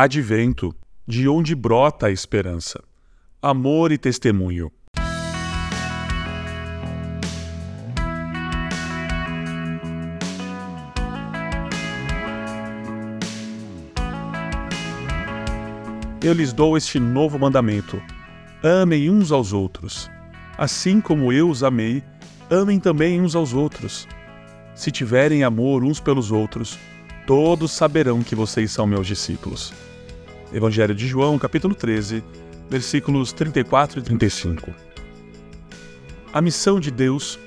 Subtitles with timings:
[0.00, 0.72] Advento,
[1.08, 2.80] de onde brota a esperança,
[3.42, 4.70] amor e testemunho.
[16.22, 18.00] Eu lhes dou este novo mandamento:
[18.62, 20.08] amem uns aos outros.
[20.56, 22.04] Assim como eu os amei,
[22.48, 24.06] amem também uns aos outros.
[24.76, 26.78] Se tiverem amor uns pelos outros,
[27.28, 29.70] todos saberão que vocês são meus discípulos.
[30.50, 32.24] Evangelho de João, capítulo 13,
[32.70, 34.74] versículos 34 e 35.
[36.32, 37.38] A missão de Deus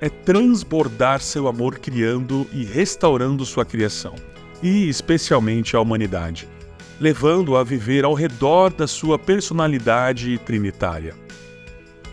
[0.00, 4.14] é transbordar seu amor criando e restaurando sua criação,
[4.62, 6.48] e especialmente a humanidade
[6.98, 11.14] levando-a a viver ao redor da sua personalidade trinitária.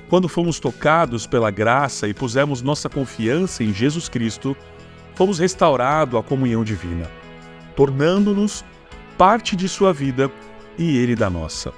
[0.09, 4.57] Quando fomos tocados pela graça e pusemos nossa confiança em Jesus Cristo,
[5.15, 7.09] fomos restaurados à comunhão divina,
[7.75, 8.63] tornando-nos
[9.17, 10.31] parte de sua vida
[10.77, 11.71] e ele da nossa.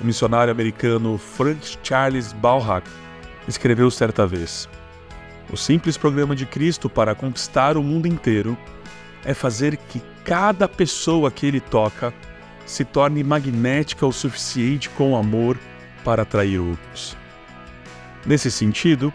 [0.00, 2.88] O missionário americano Frank Charles Bauhack
[3.46, 4.68] escreveu certa vez:
[5.52, 8.56] O simples programa de Cristo para conquistar o mundo inteiro
[9.24, 12.12] é fazer que cada pessoa que ele toca
[12.64, 15.58] se torne magnética o suficiente com amor
[16.04, 17.16] para atrair outros.
[18.24, 19.12] Nesse sentido,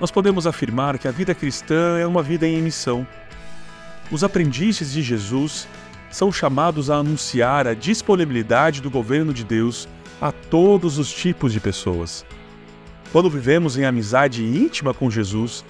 [0.00, 3.06] nós podemos afirmar que a vida cristã é uma vida em missão.
[4.10, 5.68] Os aprendizes de Jesus
[6.10, 9.88] são chamados a anunciar a disponibilidade do governo de Deus
[10.20, 12.24] a todos os tipos de pessoas.
[13.10, 15.64] Quando vivemos em amizade íntima com Jesus,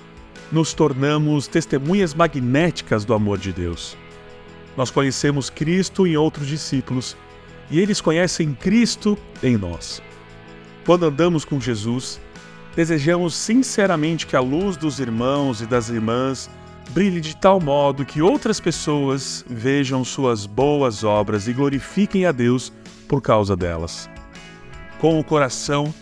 [0.50, 3.96] nos tornamos testemunhas magnéticas do amor de Deus.
[4.76, 7.16] Nós conhecemos Cristo em outros discípulos
[7.70, 10.02] e eles conhecem Cristo em nós.
[10.84, 12.20] Quando andamos com Jesus,
[12.74, 16.48] desejamos sinceramente que a luz dos irmãos e das irmãs
[16.90, 22.72] brilhe de tal modo que outras pessoas vejam suas boas obras e glorifiquem a Deus
[23.08, 24.08] por causa delas.
[24.98, 25.92] Com o coração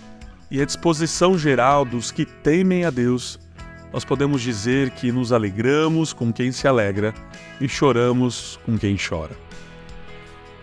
[0.50, 3.38] e a disposição geral dos que temem a Deus,
[3.92, 7.14] nós podemos dizer que nos alegramos com quem se alegra
[7.60, 9.36] e choramos com quem chora.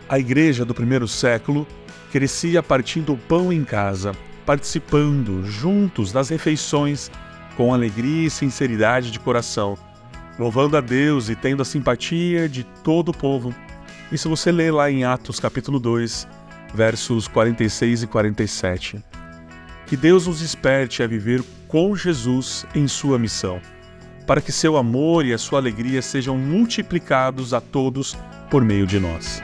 [0.09, 1.67] A igreja do primeiro século
[2.11, 4.13] crescia partindo o pão em casa,
[4.47, 7.11] participando juntos das refeições
[7.57, 9.77] com alegria e sinceridade de coração,
[10.39, 13.53] louvando a Deus e tendo a simpatia de todo o povo.
[14.09, 16.25] Isso você lê lá em Atos capítulo 2,
[16.73, 19.03] versos 46 e 47.
[19.85, 23.59] Que Deus nos desperte a viver com Jesus em sua missão,
[24.25, 28.17] para que seu amor e a sua alegria sejam multiplicados a todos
[28.49, 29.43] por meio de nós.